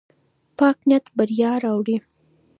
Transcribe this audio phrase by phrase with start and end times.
[0.57, 1.97] پاک نیت بریا راوړي.